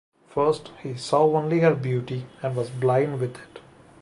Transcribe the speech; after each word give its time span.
First 0.29 0.71
he 0.81 0.95
saw 0.95 1.37
only 1.37 1.59
her 1.59 1.75
beauty, 1.75 2.25
and 2.41 2.55
was 2.55 2.71
blind 2.71 3.19
with 3.19 3.35
it. 3.35 3.59